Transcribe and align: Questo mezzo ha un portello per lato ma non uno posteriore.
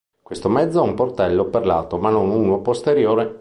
Questo 0.19 0.49
mezzo 0.49 0.79
ha 0.79 0.81
un 0.81 0.95
portello 0.95 1.45
per 1.45 1.63
lato 1.63 1.99
ma 1.99 2.09
non 2.09 2.31
uno 2.31 2.59
posteriore. 2.59 3.29